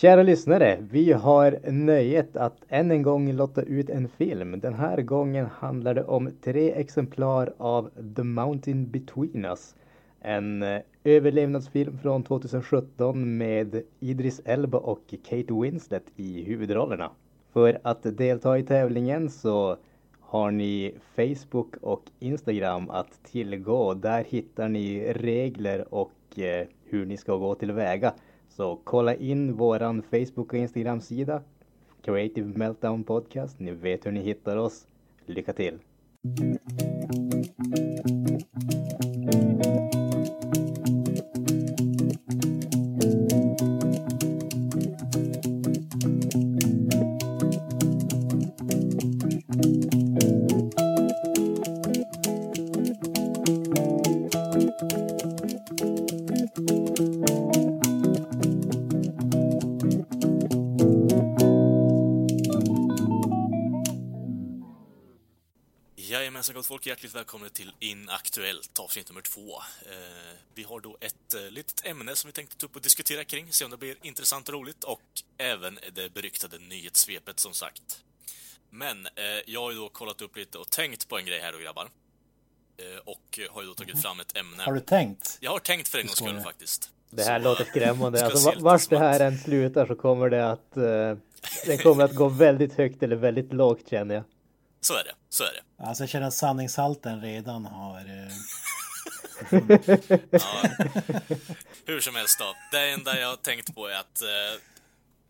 [0.00, 4.60] Kära lyssnare, vi har nöjet att än en gång lotta ut en film.
[4.60, 9.76] Den här gången handlar det om tre exemplar av The Mountain Between Us.
[10.20, 17.10] En eh, överlevnadsfilm från 2017 med Idris Elba och Kate Winslet i huvudrollerna.
[17.52, 19.76] För att delta i tävlingen så
[20.20, 23.94] har ni Facebook och Instagram att tillgå.
[23.94, 28.12] Där hittar ni regler och eh, hur ni ska gå tillväga.
[28.58, 31.42] Så kolla in våran Facebook och Instagram-sida.
[32.02, 33.60] Creative Meltdown Podcast.
[33.60, 34.86] Ni vet hur ni hittar oss.
[35.26, 35.78] Lycka till!
[66.38, 69.56] Jajamensan gott folk, hjärtligt välkomna till Inaktuellt avsnitt nummer två.
[69.82, 73.24] Eh, vi har då ett eh, litet ämne som vi tänkte ta upp och diskutera
[73.24, 75.02] kring, se om det blir intressant och roligt och
[75.38, 78.04] även det beryktade nyhetssvepet som sagt.
[78.70, 81.52] Men eh, jag har ju då kollat upp lite och tänkt på en grej här
[81.52, 81.88] då grabbar.
[82.76, 84.62] Eh, och har ju då tagit fram ett ämne.
[84.62, 85.38] Har du tänkt?
[85.40, 86.90] Jag har tänkt för en gångs skull faktiskt.
[87.10, 88.18] Det här Så, låter skrämmande.
[88.18, 91.16] ska Alltså, vart det här än slutar så kommer det att eh,
[91.66, 94.24] det kommer att gå väldigt högt eller väldigt lågt känner jag.
[94.88, 95.84] Så är det, så är det.
[95.84, 97.98] Alltså jag känner att sanningshalten redan har...
[98.00, 98.32] Eh,
[100.30, 100.62] Ja.
[101.86, 102.54] Hur som helst då.
[102.72, 104.60] Det enda jag har tänkt på är att eh,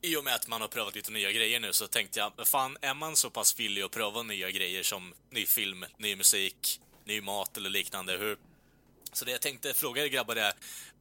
[0.01, 2.77] i och med att man har prövat lite nya grejer nu så tänkte jag, fan,
[2.81, 7.21] är man så pass villig att pröva nya grejer som ny film, ny musik, ny
[7.21, 8.37] mat eller liknande, hur...
[9.13, 10.53] Så det jag tänkte fråga er grabbar är,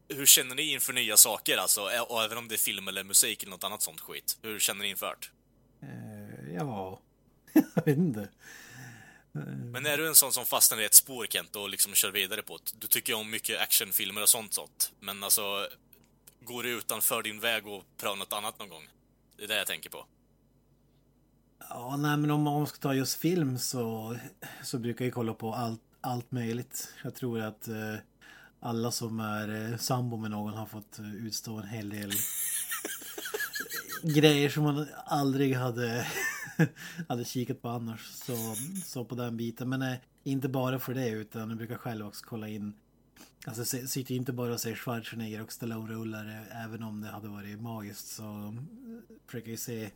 [0.09, 1.81] hur känner ni inför nya saker alltså?
[2.09, 4.37] Och även om det är film eller musik eller något annat sånt skit.
[4.41, 5.27] Hur känner ni inför det?
[5.87, 6.99] eh, ja...
[7.53, 8.29] jag vet inte.
[9.71, 12.41] Men är du en sån som fastnar i ett spår Kent och liksom kör vidare
[12.41, 12.71] på det?
[12.79, 14.91] Du tycker ju om mycket actionfilmer och sånt sånt.
[14.99, 15.67] Men alltså,
[16.41, 18.87] går du utanför din väg och prövar något annat någon gång?
[19.37, 20.05] Det är det jag tänker på.
[21.69, 24.17] Ja, nej men om man ska ta just film så,
[24.63, 26.93] så brukar jag kolla på allt, allt möjligt.
[27.03, 27.95] Jag tror att eh,
[28.59, 32.11] alla som är eh, sambo med någon har fått eh, utstå en hel del
[34.03, 36.07] grejer som man aldrig hade,
[37.07, 38.05] hade kikat på annars.
[38.05, 39.69] Så, så på den biten.
[39.69, 42.73] Men eh, inte bara för det utan jag brukar själv också kolla in
[43.45, 48.07] Alltså sitter inte bara och ser Schwarzenegger och Stallone-rullare även om det hade varit magiskt
[48.07, 48.53] så eh,
[49.25, 49.89] försöker jag se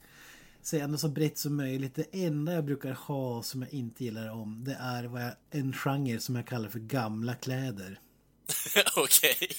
[0.61, 1.95] se ändå så brett som möjligt.
[1.95, 5.73] Det enda jag brukar ha som jag inte gillar om det är vad jag, en
[5.73, 7.99] genre som jag kallar för gamla kläder.
[8.95, 9.49] Okej.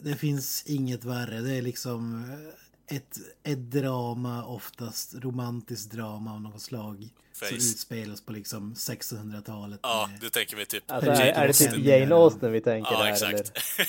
[0.00, 1.40] Det finns inget värre.
[1.40, 7.08] Det är liksom eh, ett, ett drama, oftast romantiskt drama av något slag.
[7.32, 7.54] Som Face.
[7.56, 9.80] utspelas på liksom 1600-talet.
[9.82, 10.90] Ja, med- du tänker mig typ...
[10.90, 11.78] Alltså, är, är det typ.
[11.78, 13.32] Jane Austen vi tänker Ja, här exakt.
[13.34, 13.88] eller?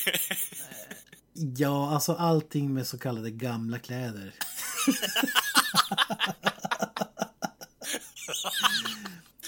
[1.57, 4.33] Ja, alltså allting med så kallade gamla kläder.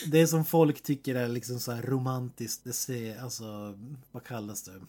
[0.06, 3.78] Det som folk tycker är liksom så här romantiskt, det ser, alltså,
[4.12, 4.82] vad kallas det?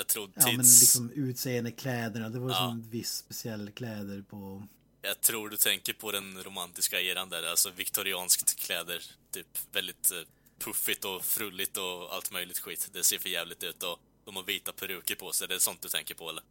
[0.00, 0.36] Jag tror tids...
[0.46, 2.56] Ja men liksom utseende kläderna, det var Ja.
[2.56, 4.62] som viss speciell kläder på...
[5.02, 9.02] Jag tror du tänker på den romantiska eran där, alltså viktorianskt kläder.
[9.30, 10.16] Typ väldigt eh,
[10.58, 12.88] puffigt och frulligt och allt möjligt skit.
[12.92, 15.48] Det ser för jävligt ut och de har vita peruker på sig.
[15.48, 16.42] Det är sånt du tänker på eller?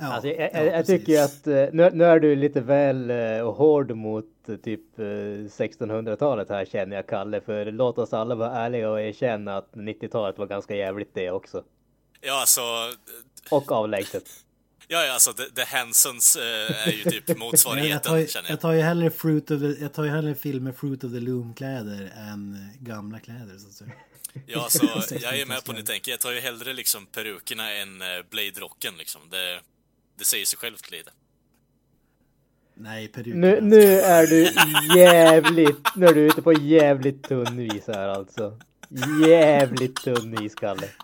[0.00, 3.10] Ja, Alltså, jag, ja, jag, jag tycker att eh, nu, nu är du lite väl
[3.10, 7.40] eh, hård mot eh, typ eh, 1600-talet här känner jag Kalle.
[7.40, 11.64] För låt oss alla vara ärliga och erkänna att 90-talet var ganska jävligt det också.
[12.20, 12.60] Ja, alltså...
[13.50, 14.24] Och avlägset.
[14.90, 18.26] Ja, ja, alltså The, the Hansons eh, är ju typ Men jag, motsvarigheten, tar, ju-
[18.26, 18.60] känner jag jag.
[18.60, 22.12] tar ju hellre Fruit of the, jag tar ju hellre filmer Fruit of the Loom-kläder
[22.32, 23.90] än gamla kläder så att säga.
[24.46, 26.10] Ja, alltså, jag är med på det ni tänker.
[26.10, 27.98] Jag tar ju hellre liksom perukerna än
[28.30, 29.20] Blade-rocken liksom.
[29.30, 29.60] Det,
[30.18, 31.10] det säger sig självt lite.
[32.74, 33.34] Nej, peruker.
[33.34, 34.42] Nu, nu är du
[34.98, 38.58] jävligt, nu är du ute på jävligt tunn is här alltså.
[39.26, 40.88] Jävligt tunn is Kalle.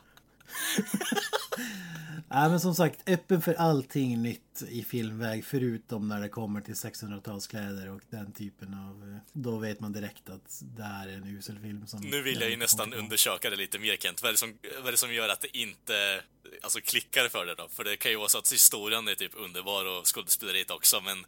[2.28, 6.74] Nej men som sagt, öppen för allting nytt i filmväg förutom när det kommer till
[6.74, 9.10] 1600-talskläder och den typen av...
[9.10, 12.00] eh, Då vet man direkt att det här är en usel film som...
[12.00, 14.22] Nu vill jag ju nästan undersöka det lite mer Kent.
[14.22, 16.22] Vad är, det som, vad är det som gör att det inte
[16.62, 17.68] alltså, klickar för det då?
[17.68, 21.18] För det kan ju vara så att historien är typ underbar och skådespeleriet också, men
[21.18, 21.24] eh,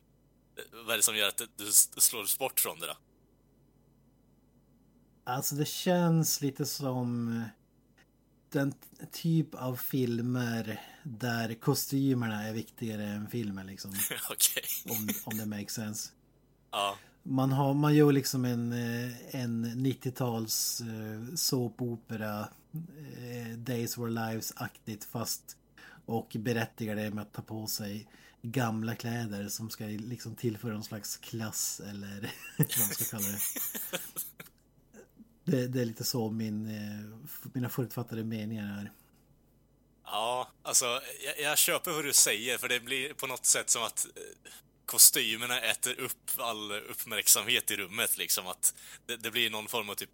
[0.85, 2.97] vad är det som gör att du slås bort från det då?
[5.25, 7.43] Alltså det känns lite som...
[8.51, 8.75] den
[9.13, 13.91] typ av filmer där kostymerna är viktigare än filmen liksom.
[14.89, 16.11] Om, om det makes sense.
[16.71, 16.97] Ja.
[17.23, 22.49] Man, har, man gör liksom en, eh, en 90-tals eh, såpopera,
[23.17, 25.57] eh, Days Were Lives-aktigt fast
[26.07, 28.09] och berättigar det med att ta på sig
[28.43, 33.39] gamla kläder som ska liksom tillföra någon slags klass eller vad man ska kalla det.
[35.47, 37.19] Det, det är lite så min, eh,
[37.53, 38.93] mina förutfattade meningar är.
[40.05, 40.85] Ja, alltså
[41.25, 44.51] jag, jag köper vad du säger för det blir på något sätt som att eh,
[44.87, 48.75] kostymerna äter upp all uppmärksamhet i rummet liksom att
[49.07, 50.11] det, det blir någon form av typ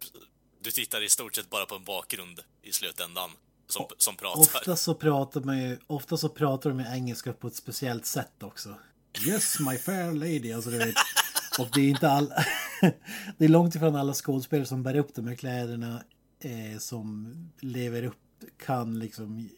[0.61, 3.31] du tittar i stort sett bara på en bakgrund i slutändan
[3.67, 4.41] som, som pratar.
[4.41, 8.75] Ofta så pratar man ju, ofta så pratar de engelska på ett speciellt sätt också.
[9.27, 10.95] Yes my fair lady, alltså du vet.
[11.59, 12.27] Och det är inte all...
[13.37, 16.03] det är långt ifrån alla skådespelare som bär upp de här kläderna
[16.39, 19.49] eh, som lever upp, kan liksom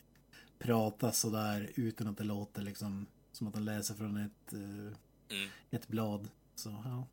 [0.59, 4.97] prata sådär utan att det låter liksom som att de läser från ett, eh,
[5.31, 5.49] Mm.
[5.71, 6.29] ett blad.
[6.55, 7.07] Så ja.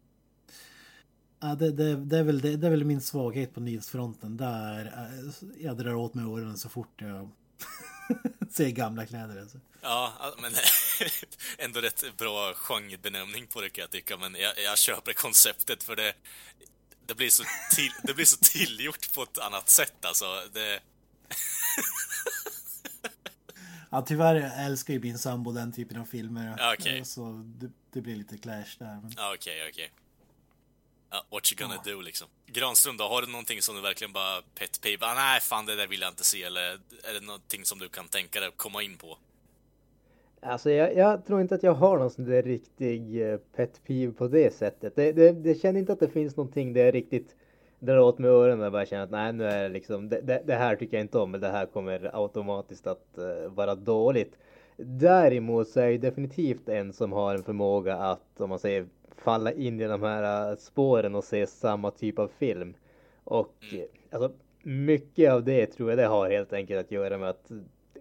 [1.41, 4.37] Ja, det, det, det, är väl, det, det är väl min svaghet på nyhetsfronten.
[4.37, 7.31] Där eh, jag drar åt mig öronen så fort jag
[8.51, 9.41] ser gamla kläder.
[9.41, 9.59] Alltså.
[9.83, 10.13] Ja,
[10.43, 10.51] men
[11.59, 15.97] ändå rätt bra genrebenämning på det kan jag tycka, men jag, jag köper konceptet för
[15.97, 16.15] det,
[17.07, 17.45] det, blir så
[17.75, 20.49] till, det blir så tillgjort på ett annat sätt alltså.
[20.53, 20.81] Det,
[23.91, 26.55] Ja, tyvärr älskar ju min sambo den typen av filmer.
[26.59, 27.05] Ja, okej.
[27.05, 29.01] Så det, det blir lite clash där.
[29.03, 29.15] Men...
[29.17, 29.93] ja, okej, okej.
[31.11, 32.29] Ja, what you gonna do liksom.
[32.47, 35.07] Granström då, har du någonting som du verkligen bara pet peeve?
[35.07, 37.89] Ah, nej, fan det där vill jag inte se, eller är det någonting som du
[37.89, 39.19] kan tänka dig att komma in på?
[40.45, 44.13] Alltså jag, jag tror inte att jag har någon sån där riktig eh, pet peeve
[44.13, 44.97] på det sättet.
[44.97, 47.37] Det, det, det känner inte att det finns någonting där jag riktigt
[47.79, 50.43] drar åt mig öronen och bara känner att nej nu är det liksom det, det,
[50.47, 54.39] det här tycker jag inte om, men det här kommer automatiskt att eh, vara dåligt.
[54.77, 58.87] Däremot så är jag definitivt en som har en förmåga att, om man säger,
[59.17, 62.75] falla in i de här eh, spåren och se samma typ av film.
[63.25, 67.31] Och eh, alltså mycket av det tror jag det har helt enkelt att göra med
[67.31, 67.51] att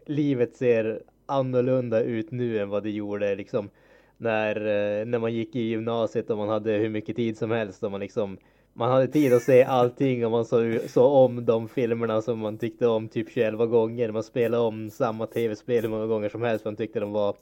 [0.06, 3.70] livet ser annorlunda ut nu än vad det gjorde liksom
[4.18, 7.84] när, eh, när man gick i gymnasiet och man hade hur mycket tid som helst
[7.84, 8.38] och man liksom
[8.74, 12.58] man hade tid att se allting och man såg så om de filmerna som man
[12.58, 14.12] tyckte om typ 21 gånger.
[14.12, 17.36] Man spelade om samma tv-spel hur många gånger som helst för man tyckte de var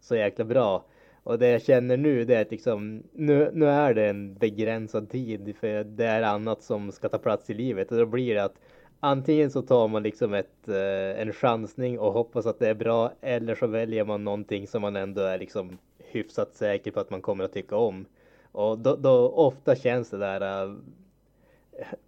[0.00, 0.84] så jäkla bra.
[1.22, 5.10] Och det jag känner nu det är att liksom nu, nu är det en begränsad
[5.10, 8.44] tid för det är annat som ska ta plats i livet och då blir det
[8.44, 8.56] att
[9.04, 13.12] antingen så tar man liksom ett, eh, en chansning och hoppas att det är bra
[13.20, 17.22] eller så väljer man någonting som man ändå är liksom hyfsat säker på att man
[17.22, 18.06] kommer att tycka om.
[18.52, 20.74] Och då, då ofta känns det där eh,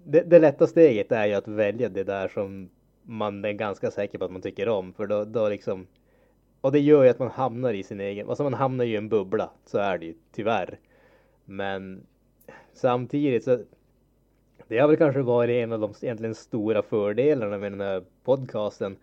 [0.04, 2.70] det, det lätta steget är ju att välja det där som
[3.02, 5.86] man är ganska säker på att man tycker om för då, då liksom
[6.60, 8.96] och det gör ju att man hamnar i sin egen, alltså man hamnar ju i
[8.96, 10.78] en bubbla, så är det ju tyvärr.
[11.44, 12.06] Men
[12.72, 13.58] samtidigt så
[14.68, 18.96] det har väl kanske varit en av de egentligen stora fördelarna med den här podcasten.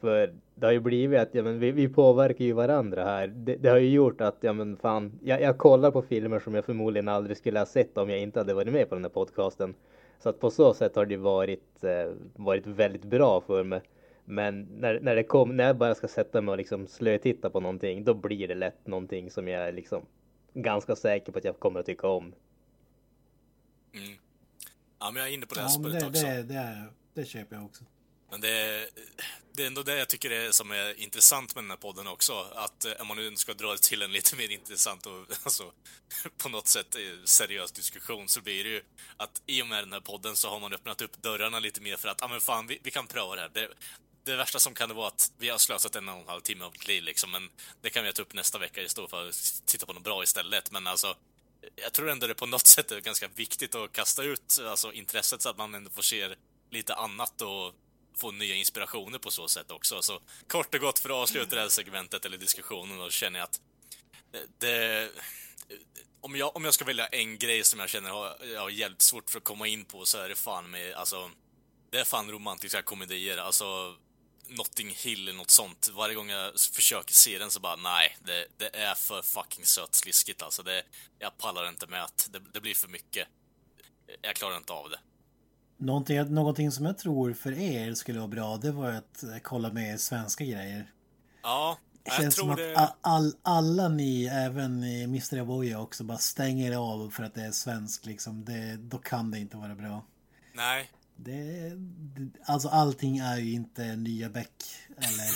[0.00, 3.26] För det har ju blivit att ja, men vi, vi påverkar ju varandra här.
[3.26, 6.54] Det, det har ju gjort att ja men fan, jag, jag kollar på filmer som
[6.54, 9.10] jag förmodligen aldrig skulle ha sett om jag inte hade varit med på den här
[9.10, 9.74] podcasten.
[10.18, 13.80] Så att på så sätt har det varit, eh, varit väldigt bra för mig.
[14.24, 17.60] Men när, när det kom, när jag bara ska sätta mig och liksom slötitta på
[17.60, 20.02] någonting, då blir det lätt någonting som jag är liksom
[20.54, 22.32] ganska säker på att jag kommer att tycka om.
[23.94, 24.18] Mm.
[25.04, 26.22] Ja, men jag är inne på det här Ja, spåret det, också.
[26.22, 27.84] det, det, det köper jag också.
[28.30, 28.88] Men det är,
[29.52, 32.32] det är ändå det jag tycker är som är intressant med den här podden också.
[32.54, 35.72] Att eh, om man nu ska dra till en lite mer intressant och alltså,
[36.42, 38.82] på något sätt eh, seriös diskussion så blir det ju
[39.16, 41.96] att i och med den här podden så har man öppnat upp dörrarna lite mer
[41.96, 43.50] för att, ja ah, men fan, vi, vi kan pröva det här.
[43.54, 43.68] Det,
[44.24, 46.64] det värsta som kan det vara att vi har slösat en och en halv timme
[46.64, 47.50] av mitt liv liksom, men
[47.82, 50.70] det kan vi ta upp nästa vecka istället för att titta på något bra istället.
[50.70, 51.16] Men alltså,
[51.76, 55.42] jag tror ändå det på något sätt är ganska viktigt att kasta ut alltså, intresset
[55.42, 56.34] så att man ändå får se
[56.70, 57.74] lite annat och
[58.16, 60.02] få nya inspirationer på så sätt också.
[60.02, 63.44] Så kort och gott för att avsluta det här segmentet eller diskussionen då känner jag
[63.44, 63.60] att
[64.32, 65.10] eh, det,
[66.20, 69.02] om, jag, om jag ska välja en grej som jag känner har, jag har jävligt
[69.02, 71.30] svårt för att komma in på så är det fan med, alltså,
[71.90, 73.38] det är fan romantiska komedier.
[73.38, 73.96] Alltså,
[74.48, 75.90] Notting Hill eller något sånt.
[75.94, 80.42] Varje gång jag försöker se den så bara, nej, det, det är för fucking sötsliskigt
[80.42, 80.62] alltså.
[80.62, 80.82] Det,
[81.18, 83.28] jag pallar inte med att det, det blir för mycket.
[84.22, 84.98] Jag klarar inte av det.
[85.76, 90.00] Någonting, någonting som jag tror för er skulle vara bra, det var att kolla med
[90.00, 90.92] svenska grejer.
[91.42, 92.94] Ja, Det jag känns som tror att det...
[93.00, 95.40] all, alla ni, även Mr.
[95.40, 98.44] Avoya också, bara stänger av för att det är svenskt liksom.
[98.44, 100.04] Det, då kan det inte vara bra.
[100.52, 101.72] Nej, Det,
[102.14, 104.64] det, alltså allting är ju inte nya Beck
[104.96, 105.30] eller,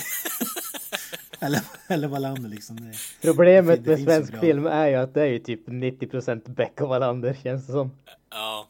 [1.47, 2.77] eller, eller Wallander liksom.
[2.77, 6.81] Det, Problemet det med svensk film är ju att det är ju typ 90% Beck
[6.81, 7.91] och Wallander känns det som.
[8.31, 8.69] Ja,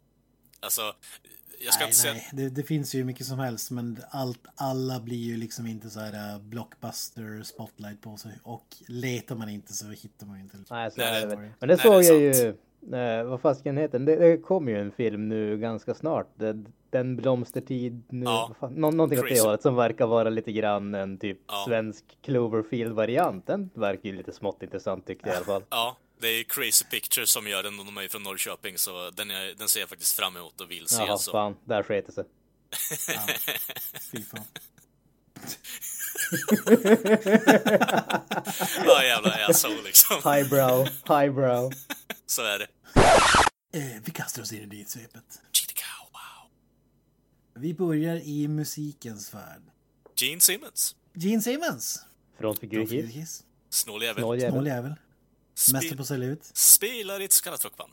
[0.61, 0.83] alltså,
[1.65, 2.13] jag ska nej, inte säga...
[2.13, 5.91] nej, det, det finns ju mycket som helst men allt, alla blir ju liksom inte
[5.91, 10.43] så här uh, blockbuster spotlight på sig och letar man inte så hittar man ju
[10.43, 10.57] inte.
[10.71, 11.37] Nej, så Nej, är det.
[11.37, 12.57] Men det nej, såg det jag är ju.
[12.93, 14.05] Eh, vad fasken heter den?
[14.05, 16.27] Det, det kommer ju en film nu ganska snart.
[16.35, 18.25] Det, den blomstertid nu.
[18.25, 18.55] Ja.
[18.61, 21.65] fan, nå, någonting åt det hållet som verkar vara lite grann en typ Ja.
[21.67, 23.47] svensk Cloverfield-variant.
[23.47, 25.63] Den verkar ju lite smått intressant tyckte jag i alla fall.
[25.71, 29.11] Ja, det är Crazy Pictures som gör den och de är ju från Norrköping så
[29.11, 31.03] den, är, den ser jag faktiskt fram emot och vill se.
[31.07, 31.33] Jaha, så.
[31.33, 32.25] fan, där sket det sig.
[34.13, 34.45] Fy fan.
[38.87, 40.17] Ja, jävla asshole liksom.
[40.33, 41.73] Highbrow, highbrow.
[42.31, 42.69] Så är det.
[43.79, 45.41] Eh, vi kastar oss in i dit svepet.
[46.13, 46.51] Wow.
[47.55, 49.63] Vi börjar i musikens värld.
[50.17, 50.97] Gene Simmons.
[51.15, 52.07] Gene Simmons.
[52.39, 53.13] Frontfigur Kiss.
[53.13, 53.45] Kiss.
[53.71, 54.23] Snål jävel.
[54.23, 54.53] Snål jävel.
[54.53, 54.95] Snål jävel.
[55.73, 56.45] Mäster Spel, på att sälja ut.
[56.45, 57.93] spelar i ett så kallat rockband.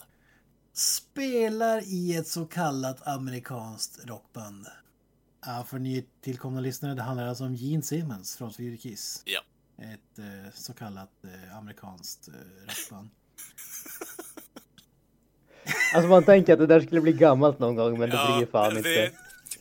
[0.73, 4.67] Spelar i ett så kallat amerikanskt rockband.
[5.45, 9.21] Ja, för ni tillkomna lyssnare, det handlar alltså om Gene Simmons från Swedish Kiss.
[9.25, 9.41] Ja.
[9.77, 12.33] Ett eh, så kallat eh, amerikanskt eh,
[12.67, 13.09] rockband.
[15.93, 18.47] Alltså man tänker att det där skulle bli gammalt någon gång men det Ja, blir
[18.47, 19.11] fan det, inte.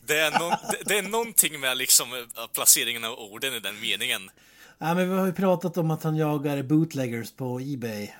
[0.06, 4.30] det, är någon, det, det är någonting med liksom placeringen av orden i den meningen.
[4.78, 8.10] Ja, men vi har ju pratat om att han jagar bootleggers på Ebay.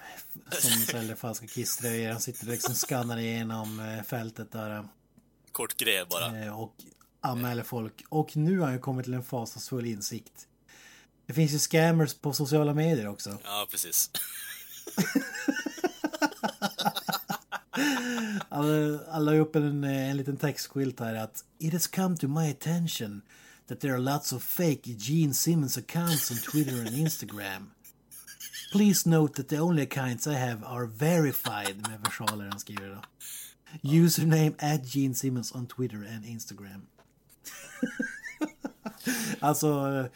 [0.53, 2.11] Som säljer falska Kiss-tröjor.
[2.13, 4.85] Han sitter och liksom skannar igenom eh, fältet där.
[5.53, 6.45] Kort grej bara.
[6.45, 6.75] eh, Och
[7.21, 8.05] anmäler folk.
[8.09, 10.33] Och nu har han ju kommit till en fasansfull insikt.
[11.27, 13.39] Det finns ju scammers på sociala medier också.
[13.45, 14.11] Ja, precis.
[18.49, 22.51] Han la upp en, eh, en liten textskylt här att It has come to my
[22.51, 23.23] attention
[23.67, 27.71] that there are lots of fake Gene Simmons accounts on Twitter and Instagram.
[28.73, 33.03] Please note that the only accounts I have are verified med versaler han skriver då.
[33.83, 36.87] Username at Gene Simmons on Twitter and Instagram.
[39.41, 40.07] alltså, eh,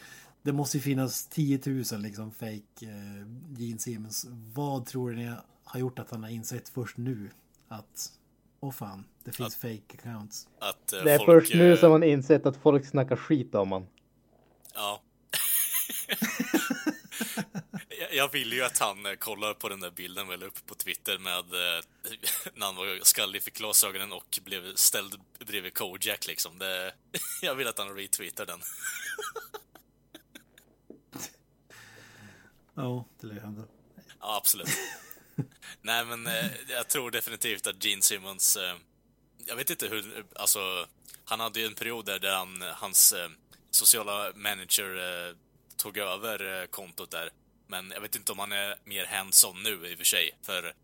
[0.43, 3.27] det måste ju finnas 10 000 liksom fake eh,
[3.59, 4.27] Gene Simmons.
[4.55, 5.33] Vad tror ni
[5.65, 7.31] har gjort att han har insett först nu
[7.69, 8.13] att
[8.61, 10.49] åh fan, det finns fake accounts.
[10.59, 13.55] Att eh, Det är folk, först nu eh, som man insett att folk snackar skit
[13.55, 13.87] om man.
[14.75, 15.03] Ja.
[18.13, 21.19] Jag- ville ju att han eh, kollar på den där bilden väl upp på Twitter
[21.19, 21.45] med
[22.55, 25.15] när han var skallig, fick glasögonen och blev ställd
[25.47, 26.59] bredvid Kojak liksom.
[26.59, 26.93] Det,
[27.43, 28.61] jag vill att han retweetar den.
[32.75, 33.63] Ja, det lär hända.
[34.21, 34.69] Ja, absolut.
[35.83, 38.57] Nej, men eh, jag tror definitivt att Gene Simmons...
[38.57, 38.77] Eh,
[39.47, 40.19] jag vet inte hur...
[40.19, 40.87] Eh, alltså,
[41.25, 43.29] han hade ju en period där, han, eh, hans eh,
[43.71, 44.97] sociala manager
[45.29, 45.35] eh,
[45.77, 47.31] tog över eh, kontot där.
[47.67, 50.39] Men jag vet inte om han är mer hands-on nu i och för sig.
[50.43, 50.75] För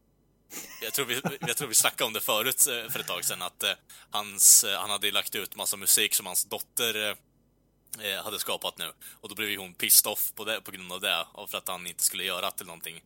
[0.82, 3.42] jag tror vi, jag tror vi snackade om det förut eh, för ett tag sedan
[3.42, 3.72] att eh,
[4.10, 7.16] hans, eh, han hade ju lagt ut massa musik som hans dotter eh,
[8.06, 8.92] eh hade skapat nu.
[9.20, 11.26] Och då blev ju hon pissed off på, det, på grund av det.
[11.32, 13.02] Och för att han inte skulle göra till någonting.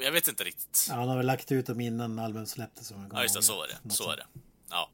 [0.00, 0.86] Jag vet inte riktigt.
[0.88, 2.92] Ja, han har väl lagt ut dem innan albumet släpptes.
[3.12, 3.42] Ja, just det.
[3.42, 3.94] Så är det.
[3.94, 4.26] Så är det.
[4.70, 4.90] Ja.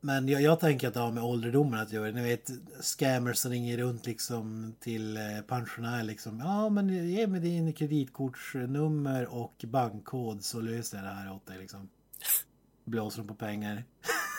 [0.00, 2.10] Men jag, jag tänker att det har med ålderdomen att göra.
[2.10, 2.50] Ni vet
[2.80, 6.38] scammers som ringer runt liksom till eh, pensionärer liksom.
[6.38, 11.58] Ja men ge mig din kreditkortsnummer och bankkod så löser jag det här åt dig
[11.58, 11.88] liksom.
[12.84, 13.84] Blåser de på pengar.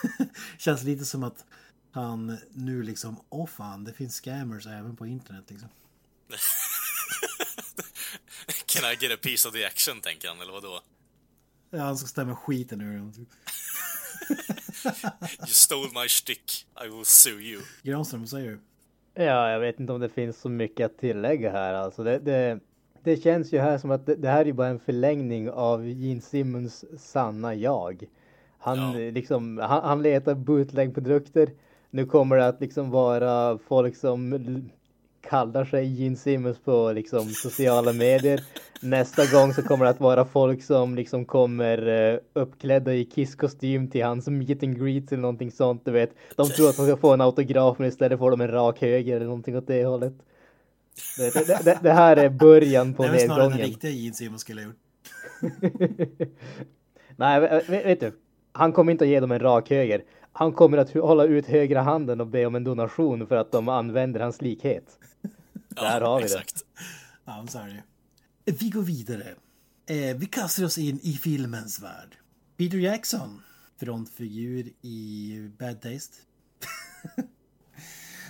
[0.58, 1.46] Känns lite som att
[1.92, 5.70] han nu liksom, åh fan det finns scammers även på internet liksom.
[8.74, 10.80] Can I get a piece of the action, tänker han, eller vadå?
[11.70, 13.14] Ja, han ska stämma skiten ur dem.
[15.40, 17.62] You stole my stick, I will sue you.
[17.84, 18.60] Granström, vad säger du?
[19.24, 21.74] Ja, jag vet inte om det finns så mycket att tillägga här.
[21.74, 22.60] Alltså det, det,
[23.04, 25.88] det känns ju här som att det, det här är ju bara en förlängning av
[25.88, 28.04] Gene Simmons sanna jag.
[28.60, 29.12] Han, Ja.
[29.12, 31.50] liksom, han, han letar bootleg-produkter.
[31.90, 34.30] Nu kommer det att liksom vara folk som
[35.22, 38.44] kallar sig Gene Simmons på liksom sociala medier.
[38.82, 43.90] Nästa gång så kommer det att vara folk som liksom kommer eh, uppklädda i Kiss-kostym
[43.92, 46.16] till hans meet and greet eller någonting sånt, du vet.
[46.36, 49.16] De tror att de ska få en autograf men istället får de en rak höger
[49.16, 50.14] eller någonting åt det hållet.
[51.18, 53.68] Det, det, det, det här är början på Det är väl snarare den nedgången.
[53.68, 54.78] riktiga Gene Simmons skulle ha gjort.
[57.16, 58.12] Nej, vet, du.
[58.52, 60.04] Han kommer inte att ge dem en rak höger.
[60.32, 63.70] Han kommer att hålla ut högra handen och be om en donation för att de
[63.70, 64.84] använder hans likhet.
[65.76, 66.34] Där har vi det.
[66.34, 66.64] exakt.
[67.26, 67.84] Ja, men så är
[68.46, 68.52] det.
[68.52, 69.36] Vi går vidare.
[69.86, 72.18] Eh, vi kastar oss in i filmens värld.
[72.58, 73.42] Peter Jackson
[73.78, 76.16] frontfigur i Bad Taste.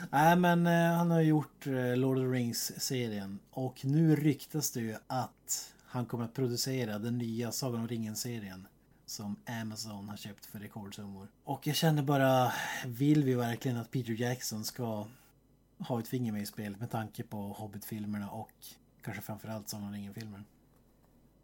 [0.09, 4.79] Nej men eh, han har gjort eh, Lord of the Rings-serien och nu ryktas det
[4.79, 8.67] ju att han kommer att producera den nya Sagan om ringen-serien
[9.05, 11.27] som Amazon har köpt för rekordsummor.
[11.43, 12.53] Och jag känner bara,
[12.85, 15.07] vill vi verkligen att Peter Jackson ska
[15.87, 18.51] ha ett finger med i spelet med tanke på Hobbit-filmerna och
[19.01, 20.45] kanske framförallt Sagan om ringen-filmen?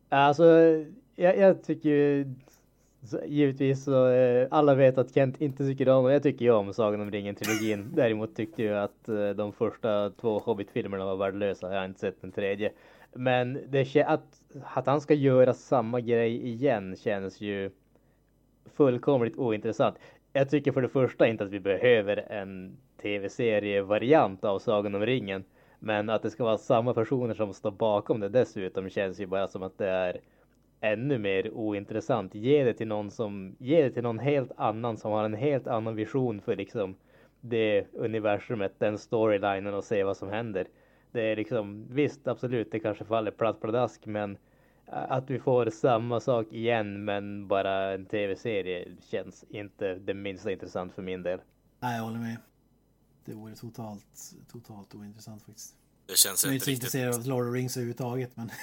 [0.09, 0.45] Alltså,
[1.15, 2.33] jag, jag tycker ju
[3.03, 6.51] så, givetvis så eh, alla vet att Kent inte tycker om och jag tycker ju
[6.51, 7.91] om Sagan om ringen-trilogin.
[7.95, 11.73] Däremot tyckte jag att eh, de första två Hobbit-filmerna var värdelösa.
[11.73, 12.71] Jag har inte sett den tredje.
[13.13, 17.71] Men det att, att han ska göra samma grej igen känns ju
[18.65, 19.95] fullkomligt ointressant.
[20.33, 25.43] Jag tycker för det första inte att vi behöver en tv-serievariant av Sagan om ringen.
[25.79, 29.47] Men att det ska vara samma personer som står bakom det dessutom känns ju bara
[29.47, 30.19] som att det är
[30.81, 32.35] ännu mer ointressant.
[32.35, 35.67] Ge det till någon som, ge det till någon helt annan som har en helt
[35.67, 36.95] annan vision för liksom
[37.41, 40.67] det universumet, den storylinen och se vad som händer.
[41.11, 44.37] Det är liksom, visst absolut, det kanske faller platt pladask men
[44.85, 50.93] att vi får samma sak igen men bara en tv-serie känns inte det minsta intressant
[50.93, 51.39] för min del.
[51.79, 52.37] Nej, jag håller med.
[53.27, 55.75] Det vore totalt, totalt ointressant faktiskt.
[56.05, 58.51] Det känns jag är inte så intresserad av Lord of Rings överhuvudtaget men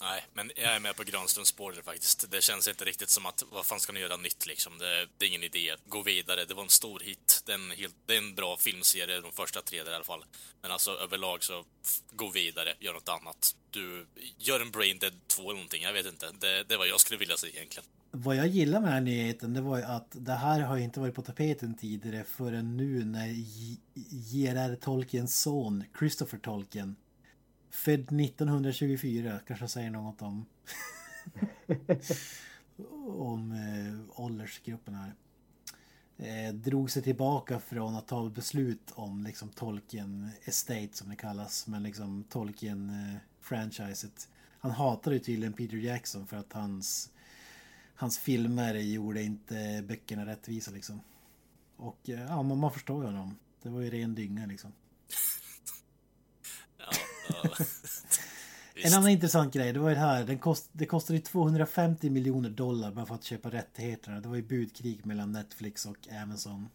[0.00, 2.30] Nej, men jag är med på Granströms spår faktiskt.
[2.30, 4.78] Det känns inte riktigt som att, vad fan ska ni göra nytt liksom?
[4.78, 5.76] Det, det är ingen idé.
[5.88, 6.44] Gå vidare.
[6.44, 7.42] Det var en stor hit.
[7.46, 10.04] Det är en, helt, det är en bra filmserie, de första tre där i alla
[10.04, 10.24] fall.
[10.62, 11.64] Men alltså överlag så,
[12.12, 13.56] gå vidare, gör något annat.
[13.70, 14.06] Du,
[14.38, 16.30] gör en Brain Dead 2 eller någonting, jag vet inte.
[16.40, 17.88] Det, det är vad jag skulle vilja se egentligen.
[18.18, 21.00] Vad jag gillar med den här nyheten, det var ju att det här har inte
[21.00, 23.26] varit på tapeten tidigare förrän nu när
[24.10, 24.76] J.R.R.
[24.80, 26.96] Tolkiens son, Christopher Tolkien,
[27.70, 30.46] Född 1924, kanske säger något om
[33.06, 35.14] om eh, åldersgruppen här.
[36.16, 41.66] Eh, drog sig tillbaka från att ta beslut om liksom Tolkien Estate som det kallas,
[41.66, 44.28] men liksom Tolkien eh, franchiset.
[44.58, 47.10] Han hatade tydligen Peter Jackson för att hans
[47.96, 51.00] hans filmer gjorde inte böckerna rättvisa liksom.
[51.76, 53.38] Och eh, ja, man, man förstår ju honom.
[53.62, 54.72] Det var ju ren dynga liksom.
[58.84, 60.24] en annan intressant grej, det var ju det här.
[60.24, 64.20] Den kost, det kostade 250 miljoner dollar bara för att köpa rättigheterna.
[64.20, 66.68] Det var ju budkrig mellan Netflix och Amazon.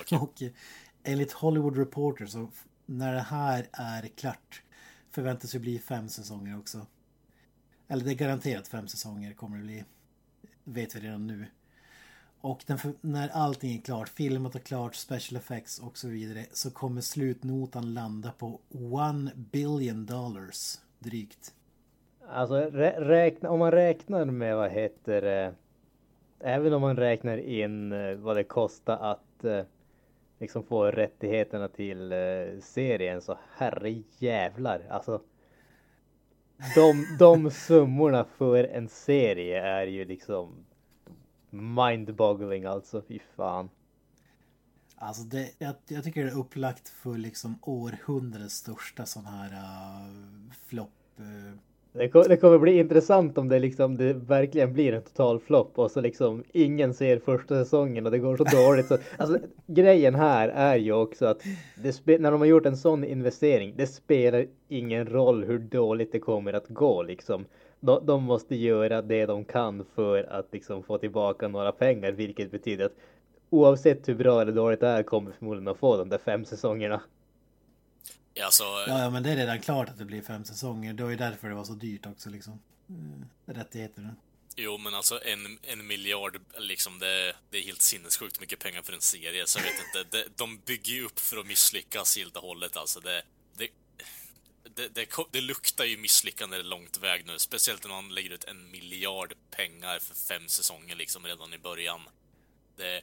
[0.00, 0.18] Okay.
[0.18, 0.50] Och eh,
[1.02, 2.50] enligt Hollywood Reporter så
[2.86, 4.62] när det här är klart
[5.10, 6.86] förväntas det bli fem säsonger också.
[7.88, 9.84] Eller det är garanterat fem säsonger kommer det bli.
[10.64, 11.46] Vet vi redan nu.
[12.40, 16.70] Och den, när allting är klart, filmat och klart, special effects och så vidare, så
[16.70, 21.54] kommer slutnotan landa på one billion dollars drygt.
[22.28, 25.54] Alltså räkna, om man räknar med vad heter det,
[26.40, 29.62] även om man räknar in eh, vad det kostar att eh,
[30.38, 35.20] liksom få rättigheterna till eh, serien så herre jävlar alltså.
[36.74, 40.64] De, de summorna för en serie är ju liksom
[41.50, 43.70] mindboggling alltså, fy fan.
[44.96, 50.52] Alltså det, jag, jag, tycker det är upplagt för liksom århundradets största sån här uh,
[50.66, 50.92] flopp.
[51.20, 51.54] Uh.
[51.92, 55.90] Det, det, kommer bli intressant om det liksom det verkligen blir en total flopp och
[55.90, 58.86] så liksom ingen ser första säsongen och det går så dåligt.
[58.86, 61.42] Så, alltså, grejen här är ju också att
[62.04, 66.52] när de har gjort en sån investering, det spelar ingen roll hur dåligt det kommer
[66.52, 67.44] att gå liksom
[67.80, 72.50] de, de måste göra det de kan för att liksom få tillbaka några pengar, vilket
[72.50, 72.96] betyder att
[73.50, 77.00] oavsett hur bra eller dåligt det är kommer förmodligen att få de där fem säsongerna.
[78.34, 78.64] Ja, så...
[78.64, 80.92] ja, ja, men det är redan klart att det blir fem säsonger.
[80.92, 82.60] Det var ju därför det var så dyrt också liksom.
[82.88, 84.16] Mm, rättigheterna.
[84.56, 88.92] Jo, men alltså en, en miljard, liksom det, det är helt sinnessjukt mycket pengar för
[88.92, 90.16] en serie, så jag vet inte.
[90.16, 93.00] Det, de bygger ju upp för att misslyckas helt och hållet, alltså.
[93.00, 93.22] Det,
[93.56, 93.68] det,
[94.94, 97.38] det, det, luktar ju misslyckande långt väg nu.
[97.38, 102.00] Speciellt när man lägger ut en miljard pengar för fem säsonger liksom redan i början.
[102.76, 103.02] Det,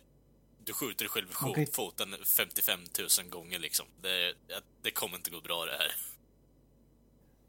[0.67, 1.65] du skjuter dig själv i okay.
[1.65, 2.79] foten 55
[3.19, 3.85] 000 gånger liksom.
[4.01, 4.33] Det,
[4.81, 5.91] det kommer inte gå bra det här.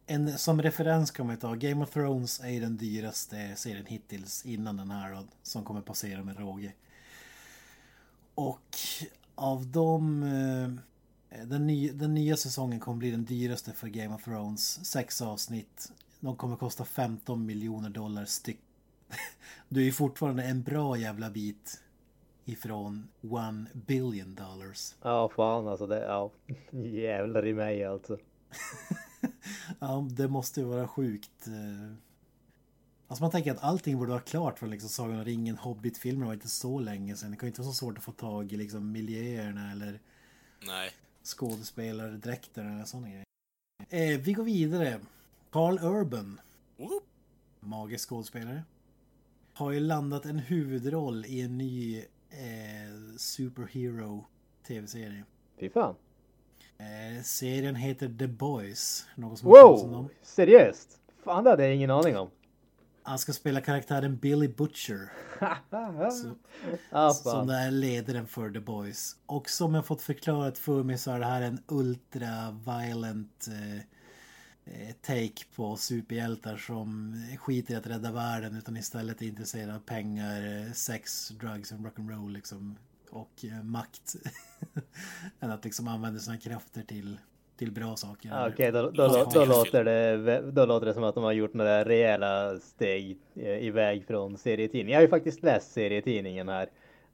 [0.07, 4.77] En, som referens kan man ta Game of Thrones är den dyraste serien hittills innan
[4.77, 6.73] den här som kommer passera med råge.
[8.35, 8.77] Och
[9.35, 10.85] av de eh,
[11.31, 14.85] Eh, den, ny, den nya säsongen kommer bli den dyraste för Game of Thrones.
[14.85, 15.93] Sex avsnitt.
[16.21, 18.61] De kommer kosta 15 miljoner dollar styck.
[19.69, 21.81] Du är ju fortfarande en bra jävla bit
[22.49, 24.95] ifrån one billion dollars.
[25.03, 25.87] Ja, fan alltså.
[25.87, 26.31] Det, ja,
[26.81, 28.19] jävlar i mig alltså.
[29.79, 31.47] ja, det måste ju vara sjukt.
[31.47, 31.95] Eh,
[33.11, 36.33] Alltså man tänker att allting borde vara klart från liksom Sagan om ringen, Hobbit-filmer var
[36.35, 37.31] inte så länge sedan.
[37.31, 40.01] Det kan ju inte vara så svårt att få tag i liksom miljöerna eller
[40.67, 40.91] Nej.
[41.25, 43.25] skådespelardräkterna eller sådana grejer.
[43.89, 45.01] Eh, vi går vidare.
[45.51, 46.41] Carl Urban,
[46.77, 47.03] Woop.
[47.61, 48.63] magisk skådespelare,
[49.53, 54.27] har ju landat en huvudroll i en ny eh, superhero
[54.67, 55.25] tv-serie.
[55.61, 55.95] Fy fan.
[56.79, 59.07] Eh, serien heter The Boys.
[59.15, 59.49] Någon som?
[59.49, 60.09] Wow!
[60.23, 60.99] Seriöst?
[61.25, 62.31] Fan det hade jag ingen aning om.
[63.03, 65.13] Han ska spela karaktären Billy Butcher.
[66.11, 66.35] Så,
[66.91, 69.17] ah, som är ledaren för The Boys.
[69.27, 73.81] Och som jag fått förklarat för mig så är det här en ultra violent eh,
[75.01, 80.67] take på superhjältar som skiter i att rädda världen utan istället är intresserade av pengar,
[80.67, 82.77] eh, sex, drugs och rock'n'roll liksom.
[83.11, 84.15] Och eh, makt.
[85.41, 87.19] Än att liksom använda sina krafter till,
[87.57, 88.49] till bra saker.
[88.53, 89.45] Okej, då, då, då, då, ja.
[89.45, 94.05] låter det, då låter det som att de har gjort några rejäla steg eh, iväg
[94.07, 94.91] från serietidningen.
[94.93, 96.69] Jag har ju faktiskt läst serietidningen här.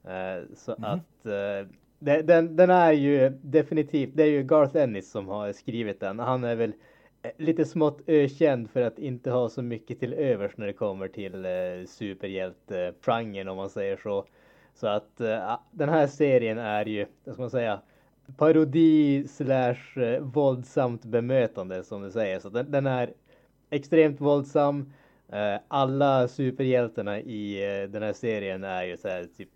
[0.04, 0.84] Eh, Så Mhm.
[0.84, 6.00] att eh, den, den är ju definitivt, det är ju Garth Ennis som har skrivit
[6.00, 6.18] den.
[6.18, 6.74] Han är väl eh,
[7.24, 10.72] Eh, lite smått eh, ökänd för att inte ha så mycket till övers när det
[10.72, 14.24] kommer till eh, superhjälte-genren om man säger så.
[14.74, 17.80] Så att eh, den här serien är ju, vad ska man säga,
[18.36, 22.40] parodi slash eh, våldsamt bemötande som du säger.
[22.40, 23.12] Så den, den är
[23.70, 24.92] extremt våldsam.
[25.28, 29.48] Eh, alla superhjältarna i eh, den här serien är ju så här typ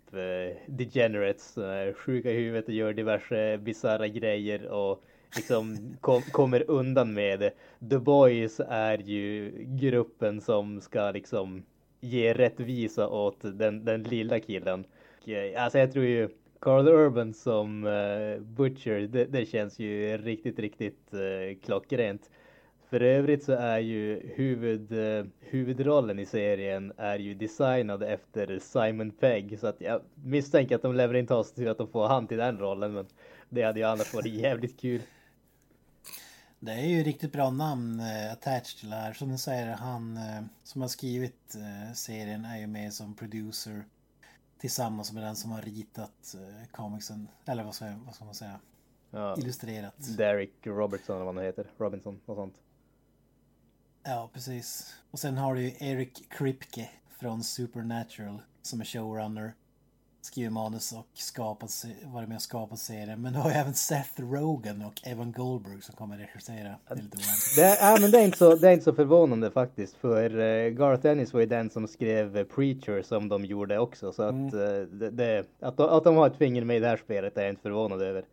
[0.67, 1.57] degenerates,
[1.95, 5.03] sjuka i huvudet och gör diverse bisarra grejer och
[5.35, 7.51] liksom kom, kommer undan med det.
[7.89, 11.63] The Boys är ju gruppen som ska liksom
[12.01, 14.85] ge rättvisa åt den, den lilla killen.
[15.25, 20.59] Eh, alltså jag tror ju Carl Urban som uh, Butcher, det, det känns ju riktigt,
[20.59, 22.29] riktigt uh, klockrent.
[22.89, 29.11] För övrigt så är ju huvud, uh, huvudrollen i serien är ju designad efter Simon
[29.11, 29.59] Pegg.
[29.59, 32.37] Så att jag misstänker att de lever inte oss till att de får han till
[32.37, 32.93] den rollen.
[32.93, 33.05] Men
[33.49, 35.01] det hade ju annars varit jävligt kul.
[36.59, 39.13] Det är ju riktigt bra namn eh, attached till det här.
[39.13, 43.85] Som du säger, han eh, som har skrivit eh, serien är ju med som producer
[44.57, 47.27] tillsammans med den som har ritat eh, comicsen.
[47.45, 48.59] Eller vad ska, vad ska man säga?
[49.11, 49.37] Ja.
[49.37, 50.17] Illustrerat.
[50.17, 51.71] Derek Robertson eller vad han heter.
[51.77, 52.55] Robinson och sånt.
[54.03, 54.95] Ja, precis.
[55.11, 59.53] Och sen har du ju Eric Kripke från Supernatural som är showrunner.
[60.21, 63.21] Skriver manus och skapat, varit med och skapat serien.
[63.21, 66.75] Men du har ju även Seth Rogen och Evan Goldberg som kommer regissera.
[66.87, 67.55] Det är lite oväntat.
[67.55, 69.95] Det är, ja, men det är, inte så, det är inte så förvånande faktiskt.
[69.95, 74.13] För uh, Garth Ennis var ju den som skrev Preacher som de gjorde också.
[74.13, 76.87] Så att, eh, det, det, att, de, att de har ett finger med i det
[76.87, 78.25] här spelet är jag inte förvånad över.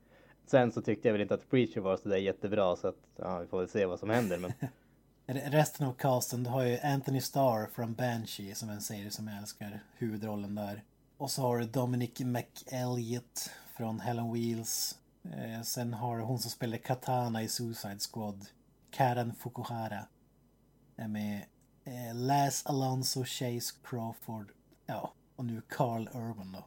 [0.46, 2.76] Sen så tyckte jag väl inte att Preacher var så där jättebra.
[2.76, 4.38] Så att ja, vi får väl se vad som händer.
[4.38, 4.52] Men
[5.26, 9.10] Re- Resten av casten, du har ju Anthony Starr från Banshee som är en serie
[9.10, 9.80] som jag älskar.
[9.96, 10.82] Huvudrollen där.
[11.18, 14.98] Och så har du Dominic McElliot från Helen Wheels.
[15.24, 18.46] Eh, sen har du hon som spelar Katana i Suicide Squad.
[18.90, 20.06] Karen Fukuhara.
[20.96, 21.44] Är med.
[21.84, 24.52] Eh, Las Alonso Chase Crawford.
[24.86, 26.66] Ja, och nu Carl Urban då.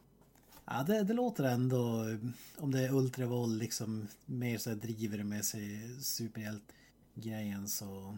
[0.65, 2.17] Ja, det, det låter ändå, eh,
[2.57, 8.17] om det är ultravåld, liksom mer så driver med sig superhjält-grejen så...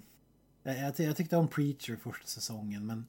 [0.63, 3.07] Jag, jag, jag tyckte om Preacher första säsongen men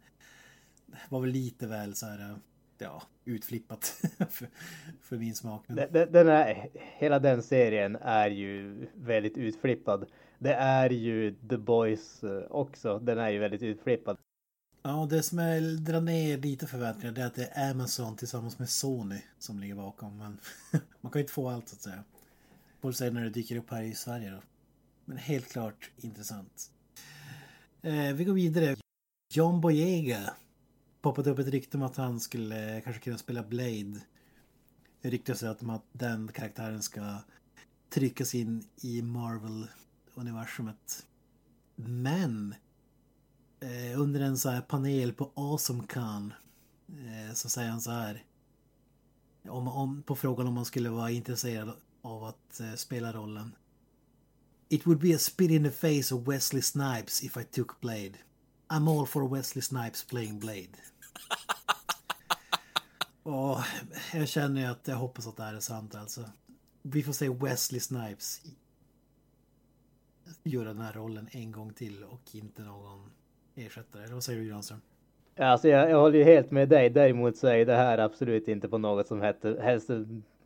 [1.09, 2.37] var väl lite väl så här, eh,
[2.83, 3.85] ja, utflippat
[4.31, 4.49] för,
[5.03, 5.65] för min smak.
[5.67, 10.07] Men, det- den är, hela den serien är ju väldigt utflippad.
[10.39, 12.99] Det är ju The Boys eh, också.
[12.99, 14.17] Den är ju väldigt utflippad.
[14.83, 18.59] Ja, det som är, drar ner lite förväntningar det är att det är Amazon tillsammans
[18.59, 20.19] med Sony som ligger bakom.
[20.19, 20.39] Men
[21.01, 22.05] man kan ju inte få allt så att säga.
[22.81, 24.39] Får se när det dyker upp här i Sverige då.
[25.05, 26.71] Men helt klart intressant.
[27.83, 28.77] Eh, vi går vidare.
[29.35, 30.35] John Boyega.
[31.03, 34.01] Poppat upp ett rykte om att han skulle eh, kanske kunna spela Blade.
[35.01, 37.17] Det ryktas att, att den karaktären ska
[37.91, 41.07] tryckas in i Marvel-universumet.
[41.77, 42.55] Men
[43.61, 46.33] eh, under en så här panel på AwesomeCon
[46.89, 48.25] eh, så säger han så här.
[49.49, 53.55] Om, om, på frågan om man skulle vara intresserad av att eh, spela rollen.
[54.69, 58.15] It would be a spit in the face of Wesley Snipes if I took Blade.
[58.73, 60.79] I'm all for Wesley Snipes playing Blade.
[63.23, 63.59] Och
[64.15, 66.21] jag känner ju att jag hoppas att det här är sant alltså.
[66.83, 68.41] Vi får se Wesley Snipes
[70.43, 73.11] göra den här rollen en gång till och inte någon
[73.55, 74.05] ersättare.
[74.05, 74.81] Eller vad säger du Granström?
[75.37, 76.91] Alltså jag, jag håller ju helt med dig.
[76.91, 79.21] Däremot så är det här absolut inte på något som
[79.63, 79.91] helst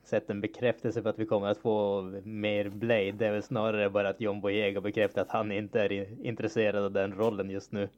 [0.04, 3.12] sett en bekräftelse för att vi kommer att få mer Blade.
[3.12, 6.92] Det är väl snarare bara att John Boyega bekräftar att han inte är intresserad av
[6.92, 7.88] den rollen just nu.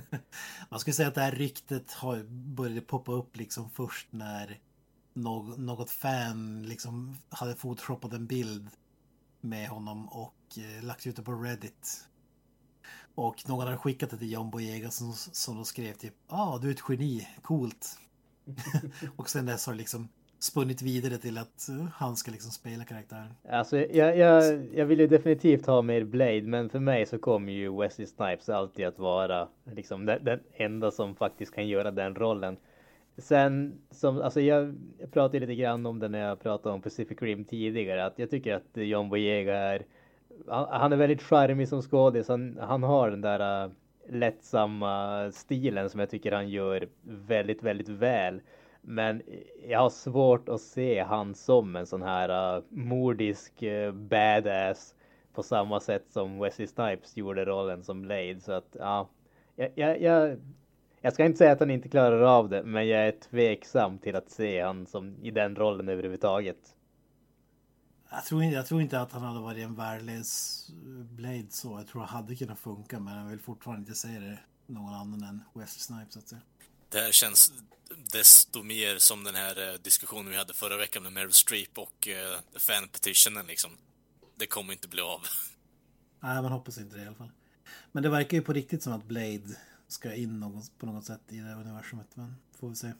[0.70, 4.60] Man skulle säga att det här ryktet har började poppa upp liksom först när
[5.12, 8.70] något fan liksom hade photoshopat en bild
[9.40, 12.08] med honom och eh, lagt ut det på Reddit.
[13.14, 16.58] Och någon hade skickat det till John Boyega som, som då skrev typ Ja, ah,
[16.58, 17.98] du är ett geni, coolt.
[19.16, 20.08] och sen dess har det liksom
[20.42, 23.34] spunnit vidare till att eh, han ska liksom spela karaktären.
[23.48, 27.52] Alltså jag, jag, jag vill ju definitivt ha mer Blade men för mig så kommer
[27.52, 32.14] ju Wesley Snipes alltid att vara liksom den, den enda som faktiskt kan göra den
[32.14, 32.56] rollen.
[33.16, 37.22] Sen som, alltså jag, jag pratade lite grann om det när jag pratade om Pacific
[37.22, 39.86] Rim tidigare att jag tycker att John Boyega är
[40.48, 42.28] han, han är väldigt charmig som skådis.
[42.28, 43.72] Han, han har den där uh,
[44.08, 48.40] lättsamma stilen som jag tycker han gör väldigt, väldigt väl.
[48.82, 49.22] Men
[49.68, 54.94] jag har svårt att se han som en sån här uh, mordisk uh, badass
[55.32, 58.40] på samma sätt som Wesley Snipes gjorde rollen som Blade.
[58.40, 59.08] Så att ja,
[59.56, 60.38] jag, jag, jag,
[61.00, 64.16] jag ska inte säga att han inte klarar av det, men jag är tveksam till
[64.16, 66.76] att se han som i den rollen överhuvudtaget.
[68.10, 71.78] Jag tror, inte, jag tror inte att han hade varit en värdelös äh, Blade så.
[71.78, 75.22] Jag tror han hade kunnat funka, men jag vill fortfarande inte säga det någon annan
[75.22, 76.12] än Wesley Snipes.
[76.12, 76.40] Så att säga.
[76.92, 77.52] Det här känns
[78.12, 82.08] desto mer som den här eh, diskussionen vi hade förra veckan med Meryl Streep och
[82.08, 83.70] uh, fanpetitionen liksom.
[84.36, 85.20] Det kommer inte bli av.
[86.20, 87.30] Nej, man hoppas inte det i alla fall.
[87.92, 89.56] Men det verkar ju på riktigt som att Blade
[89.88, 92.06] ska in någon, på något sätt i det här universumet.
[92.14, 92.92] Men får vi se.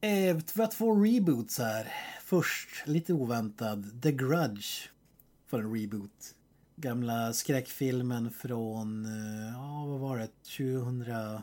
[0.00, 1.92] Eh, vi har två reboots här.
[2.24, 4.88] Först, lite oväntad, The Grudge
[5.46, 6.34] får en reboot.
[6.76, 11.42] Gamla skräckfilmen från, eh, ja vad var det, 2000,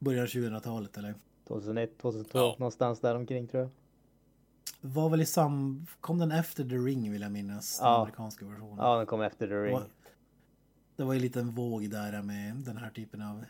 [0.00, 1.14] början av 2000-talet eller?
[1.48, 2.56] 2001, 2002, ja.
[2.58, 3.70] någonstans där omkring tror jag.
[4.80, 5.86] Var väl i sam...
[6.00, 7.78] Kom den efter The Ring vill jag minnas?
[7.78, 8.00] Den ja.
[8.00, 8.78] amerikanska versionen.
[8.78, 9.74] Ja, den kom efter The Ring.
[9.74, 9.82] Och
[10.96, 13.44] det var ju en liten våg där med den här typen av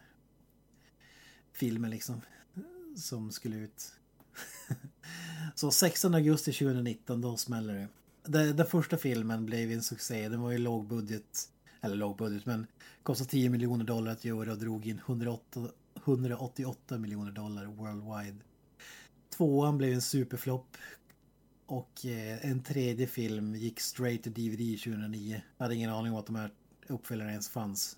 [1.53, 2.21] filmer liksom.
[2.97, 3.93] Som skulle ut.
[5.55, 7.89] Så 16 augusti 2019, då smäller det.
[8.23, 10.29] Den, den första filmen blev en succé.
[10.29, 11.49] Den var ju lågbudget.
[11.81, 12.67] Eller lågbudget, men
[13.03, 15.61] kostade 10 miljoner dollar att göra och drog in 108,
[16.05, 18.39] 188 miljoner dollar worldwide.
[19.37, 20.77] Tvåan blev en superflopp.
[21.67, 25.43] Och eh, en tredje film gick straight to DVD 2009.
[25.57, 26.51] Jag hade ingen aning om att de här
[26.89, 27.97] uppföljarna ens fanns.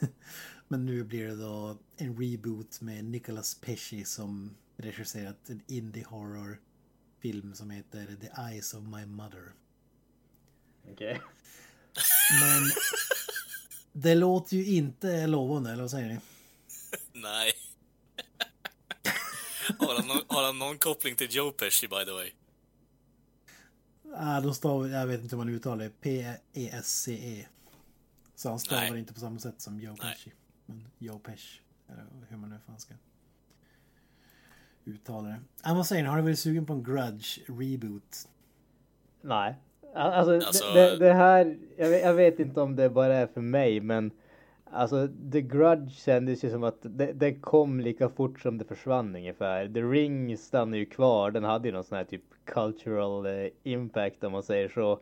[0.68, 6.60] Men nu blir det då en reboot med Nicolas Pesci som regisserat en indie horror
[7.20, 9.52] film som heter The Eyes of My Mother.
[10.92, 10.92] Okej.
[10.92, 11.18] Okay.
[12.40, 12.70] Men
[13.92, 16.18] det låter ju inte lovande, eller vad säger ni?
[17.22, 17.52] Nej.
[19.78, 22.30] har, han någon, har han någon koppling till Joe Pesci by the way?
[24.16, 26.00] Ah, de stav, jag vet inte hur man uttalar det.
[26.00, 27.42] P-E-S-C-E.
[27.42, 27.46] -E.
[28.34, 28.98] Så han stavar Nej.
[28.98, 30.32] inte på samma sätt som Joe Pesci.
[30.66, 32.94] Men Joe Pesci, eller hur man nu fan ska
[34.84, 35.40] uttala det.
[35.62, 38.28] Ah, vad säger ni, har du varit sugen på en Grudge reboot?
[39.20, 39.54] Nej.
[39.94, 40.72] Alltså, alltså...
[40.74, 44.10] Det, det, här, jag vet, jag vet, inte om det bara är för mig, men
[44.70, 46.78] alltså The Grudge kändes ju som att
[47.14, 49.68] den kom lika fort som det försvann ungefär.
[49.68, 54.24] The Ring stannar ju kvar, den hade ju någon sån här typ cultural eh, impact
[54.24, 55.00] om man säger så.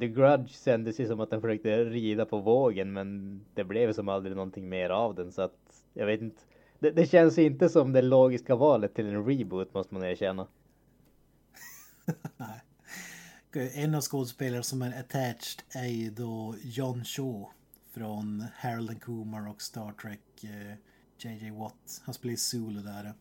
[0.00, 4.08] The Grudge kändes ju som att den försökte rida på vågen men det blev som
[4.08, 6.42] aldrig någonting mer av den så att jag vet inte.
[6.78, 10.46] Det, det känns inte som det logiska valet till en reboot måste man erkänna.
[13.74, 17.46] en av skådespelarna som är attached är ju då John Shaw
[17.92, 20.20] från Harold and Kumar och Star Trek
[21.18, 22.02] JJ uh, Watt.
[22.04, 23.14] Han spelar Zulu där.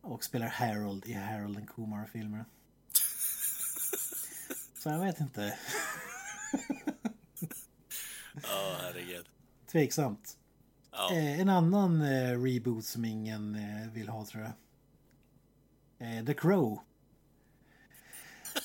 [0.00, 2.44] Och spelar Harold i Harold and Kumar-filmerna.
[4.74, 5.58] Så jag vet inte.
[8.34, 9.26] Ja, oh, herregud.
[9.72, 10.36] Tveksamt.
[10.92, 11.16] Oh.
[11.16, 14.52] Eh, en annan eh, reboot som ingen eh, vill ha tror jag.
[15.98, 16.80] Eh, The Crow.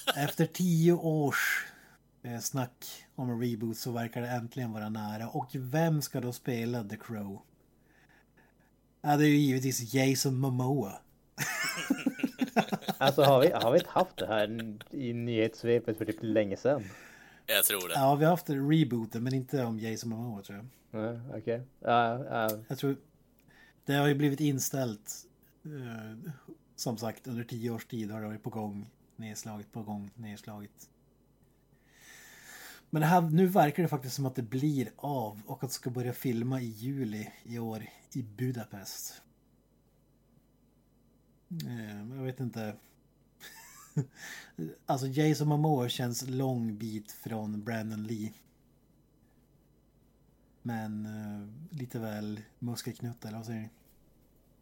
[0.15, 1.68] Efter tio års eh,
[2.41, 5.29] snack om en reboot så verkar det äntligen vara nära.
[5.29, 7.41] Och vem ska då spela The Crow?
[9.01, 10.93] Ja, det är ju givetvis Jason Momoa.
[13.01, 16.83] Alltså har vi, har vi inte haft det här i nyhetssvepet för typ länge sedan?
[17.45, 17.93] Jag tror det.
[17.93, 20.65] Ja, vi har haft rebooten men inte om Jason Momoa tror jag.
[21.01, 21.39] Nej, okej.
[21.81, 21.93] Okay.
[21.93, 22.61] Uh, uh.
[22.67, 22.95] Jag tror
[23.85, 25.25] det har ju blivit inställt.
[25.65, 26.31] Uh,
[26.75, 28.89] som sagt, under tio års tid har det varit på gång.
[29.15, 30.89] Nedslaget på gång, nedslaget.
[32.89, 36.13] Men här, nu verkar det faktiskt som att det blir av och att ska börja
[36.13, 39.21] filma i juli i år i Budapest.
[41.65, 42.75] Eh, jag vet inte.
[44.85, 48.33] alltså Jason Momoa känns lång bit från Brandon Lee.
[50.61, 53.69] Men uh, lite väl muskelknutt eller vad säger ni?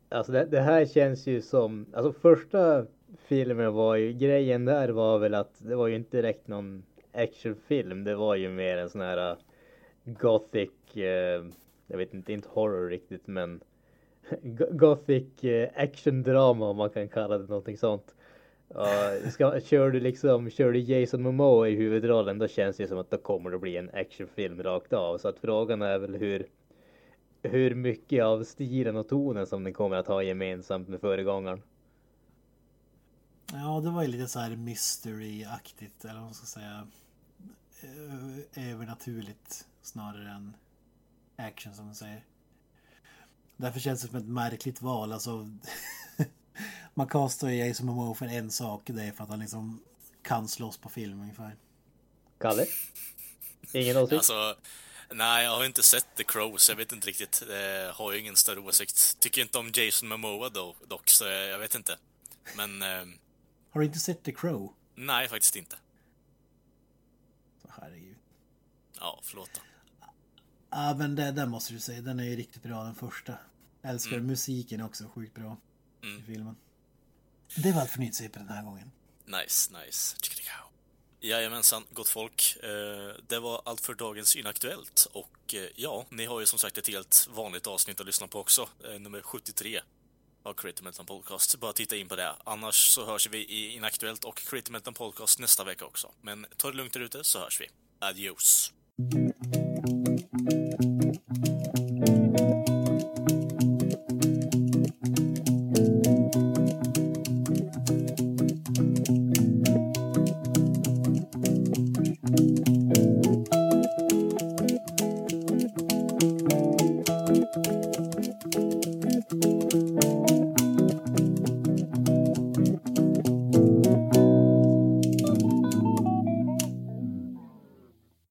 [0.10, 2.86] Alltså det, det, här känns ju som, alltså första
[3.18, 6.84] filmen var ju, grejen där var väl att det var ju inte direkt någon
[7.18, 8.04] actionfilm.
[8.04, 9.38] Det var ju mer en sån här äh,
[10.06, 11.46] gothic, äh,
[11.88, 13.64] jag vet inte, inte horror riktigt men
[14.72, 18.16] gothic äh, actiondrama om man kan kalla det någonting sånt.
[18.76, 22.98] Uh, ska, kör du liksom, kör du Jason Momoa i huvudrollen då känns det som
[22.98, 25.18] att då kommer det bli en actionfilm rakt av.
[25.18, 26.48] Så att frågan är väl hur,
[27.44, 31.62] hur mycket av stilen och tonen som den kommer att ha gemensamt med föregångaren.
[33.54, 36.88] Ja, det var ju lite så här mystery-aktigt, eller vad man ska säga.
[38.56, 40.54] Övernaturligt snarare än
[41.36, 42.24] action som man säger.
[43.58, 45.14] Därför känns det som ett märkligt val.
[45.14, 45.50] Alltså,
[46.94, 48.82] man kastar ju Jason Momoa för en sak.
[48.86, 49.84] Det är för att han liksom
[50.22, 51.56] kan slåss på film ungefär.
[52.40, 52.66] Kalle?
[53.74, 54.14] Ingen åsikt?
[54.14, 54.56] Alltså,
[55.12, 57.44] nej, jag har inte sett The Crow, så jag vet inte riktigt.
[57.50, 59.20] Eh, har ju ingen större åsikt.
[59.20, 61.98] Tycker inte om Jason Momoa då, dock, så jag vet inte.
[62.58, 62.82] Men...
[62.82, 63.06] Eh,
[63.70, 64.74] har du inte sett The Crow?
[64.96, 65.76] Nej, faktiskt inte.
[67.62, 68.18] Så herregud.
[69.00, 69.62] Ja, förlåt då.
[70.70, 72.02] Ja, men det, den måste du säga.
[72.02, 73.38] Den är ju riktigt bra, den första.
[73.84, 74.28] älskar mm.
[74.28, 75.58] musiken också, sjukt bra.
[76.04, 76.20] Mm.
[76.20, 76.56] I filmen.
[77.56, 78.92] Det var allt för nytt på den här gången.
[79.26, 80.18] Nice, nice.
[81.20, 82.58] Jajamensan, gott folk.
[82.64, 85.08] Eh, det var allt för dagens Inaktuellt.
[85.12, 88.40] Och eh, ja, ni har ju som sagt ett helt vanligt avsnitt att lyssna på
[88.40, 88.70] också.
[88.86, 89.82] Eh, nummer 73
[90.44, 91.60] av Creative Metal Podcast.
[91.60, 92.36] Bara titta in på det.
[92.46, 96.12] Annars så hörs vi i Inaktuellt och Creative Metal Podcast nästa vecka också.
[96.22, 97.68] Men ta det lugnt där ute så hörs vi.
[98.00, 98.74] Adios.
[99.00, 99.37] Mm-hmm.